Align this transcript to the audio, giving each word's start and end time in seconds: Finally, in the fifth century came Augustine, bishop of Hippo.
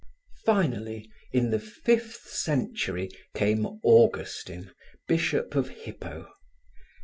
Finally, 0.47 1.07
in 1.31 1.51
the 1.51 1.59
fifth 1.59 2.23
century 2.27 3.07
came 3.35 3.67
Augustine, 3.83 4.71
bishop 5.07 5.53
of 5.55 5.69
Hippo. 5.69 6.27